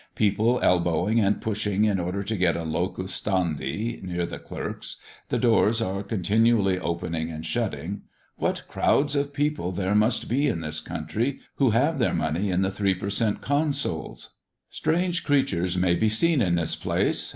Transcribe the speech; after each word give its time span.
People 0.15 0.59
elbowing 0.63 1.19
and 1.19 1.39
pushing 1.39 1.85
in 1.85 1.99
order 1.99 2.23
to 2.23 2.35
get 2.35 2.57
a 2.57 2.63
locus 2.63 3.13
standi 3.13 3.99
near 4.01 4.25
the 4.25 4.39
clerks; 4.39 4.97
the 5.29 5.37
doors 5.37 5.79
are 5.79 6.01
continually 6.01 6.79
opening 6.79 7.29
and 7.29 7.45
shutting. 7.45 8.01
What 8.35 8.63
crowds 8.67 9.15
of 9.15 9.31
people 9.31 9.71
there 9.71 9.93
must 9.93 10.27
be 10.27 10.47
in 10.47 10.61
this 10.61 10.79
country 10.79 11.39
who 11.57 11.69
have 11.69 11.99
their 11.99 12.15
money 12.15 12.49
in 12.49 12.63
the 12.63 12.71
three 12.71 12.95
per 12.95 13.11
cent. 13.11 13.41
Consols! 13.41 14.37
Strange 14.71 15.21
figures 15.23 15.77
may 15.77 15.93
be 15.93 16.09
seen 16.09 16.41
in 16.41 16.55
this 16.55 16.75
place. 16.75 17.29